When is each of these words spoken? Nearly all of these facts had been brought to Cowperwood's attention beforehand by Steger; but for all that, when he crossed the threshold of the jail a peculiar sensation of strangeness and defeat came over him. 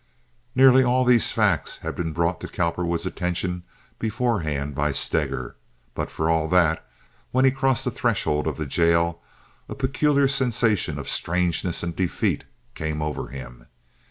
Nearly 0.55 0.83
all 0.83 1.01
of 1.03 1.07
these 1.09 1.31
facts 1.31 1.77
had 1.77 1.93
been 1.95 2.11
brought 2.11 2.41
to 2.41 2.47
Cowperwood's 2.47 3.05
attention 3.05 3.61
beforehand 3.99 4.73
by 4.73 4.93
Steger; 4.93 5.57
but 5.93 6.09
for 6.09 6.27
all 6.27 6.47
that, 6.47 6.83
when 7.29 7.45
he 7.45 7.51
crossed 7.51 7.85
the 7.85 7.91
threshold 7.91 8.47
of 8.47 8.57
the 8.57 8.65
jail 8.65 9.21
a 9.69 9.75
peculiar 9.75 10.27
sensation 10.27 10.97
of 10.97 11.07
strangeness 11.07 11.83
and 11.83 11.95
defeat 11.95 12.45
came 12.73 12.99
over 12.99 13.27
him. 13.27 13.67